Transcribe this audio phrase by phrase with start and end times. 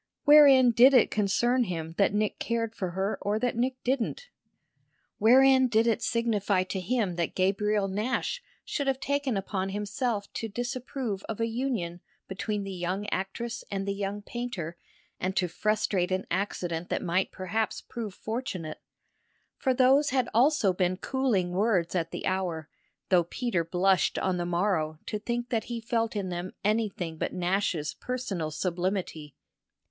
[0.23, 4.29] Wherein did it concern him that Nick cared for her or that Nick didn't?
[5.19, 10.47] Wherein did it signify to him that Gabriel Nash should have taken upon himself to
[10.47, 14.75] disapprove of a union between the young actress and the young painter
[15.19, 18.79] and to frustrate an accident that might perhaps prove fortunate?
[19.59, 22.69] For those had also been cooling words at the hour,
[23.09, 27.33] though Peter blushed on the morrow to think that he felt in them anything but
[27.33, 29.35] Nash's personal sublimity.